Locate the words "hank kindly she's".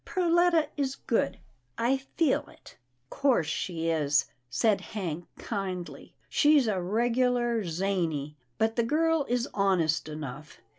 4.81-6.65